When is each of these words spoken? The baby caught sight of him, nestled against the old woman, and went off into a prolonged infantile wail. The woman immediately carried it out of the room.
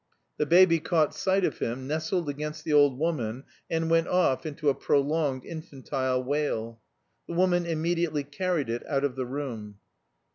The 0.37 0.47
baby 0.47 0.79
caught 0.79 1.13
sight 1.13 1.45
of 1.45 1.59
him, 1.59 1.85
nestled 1.85 2.27
against 2.27 2.63
the 2.63 2.73
old 2.73 2.97
woman, 2.97 3.43
and 3.69 3.87
went 3.87 4.07
off 4.07 4.47
into 4.47 4.67
a 4.67 4.73
prolonged 4.73 5.45
infantile 5.45 6.23
wail. 6.23 6.81
The 7.27 7.35
woman 7.35 7.67
immediately 7.67 8.23
carried 8.23 8.67
it 8.71 8.83
out 8.87 9.03
of 9.03 9.15
the 9.15 9.27
room. 9.27 9.75